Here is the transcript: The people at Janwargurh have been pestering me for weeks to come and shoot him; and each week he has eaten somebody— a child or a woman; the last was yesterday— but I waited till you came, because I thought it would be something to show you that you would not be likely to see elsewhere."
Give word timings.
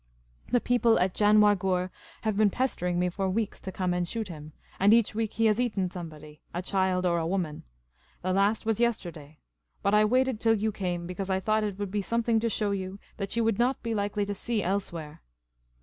The 0.51 0.59
people 0.59 0.97
at 0.97 1.13
Janwargurh 1.13 1.91
have 2.23 2.35
been 2.35 2.49
pestering 2.49 2.97
me 2.97 3.09
for 3.09 3.29
weeks 3.29 3.61
to 3.61 3.71
come 3.71 3.93
and 3.93 4.07
shoot 4.07 4.29
him; 4.29 4.53
and 4.79 4.95
each 4.95 5.13
week 5.13 5.33
he 5.33 5.45
has 5.45 5.59
eaten 5.61 5.91
somebody— 5.91 6.41
a 6.55 6.63
child 6.63 7.05
or 7.05 7.19
a 7.19 7.27
woman; 7.27 7.61
the 8.23 8.33
last 8.33 8.65
was 8.65 8.79
yesterday— 8.79 9.37
but 9.83 9.93
I 9.93 10.03
waited 10.05 10.39
till 10.39 10.55
you 10.55 10.71
came, 10.71 11.05
because 11.05 11.29
I 11.29 11.39
thought 11.39 11.63
it 11.63 11.77
would 11.77 11.91
be 11.91 12.01
something 12.01 12.39
to 12.39 12.49
show 12.49 12.71
you 12.71 12.97
that 13.17 13.35
you 13.35 13.43
would 13.43 13.59
not 13.59 13.83
be 13.83 13.93
likely 13.93 14.25
to 14.25 14.33
see 14.33 14.63
elsewhere." 14.63 15.21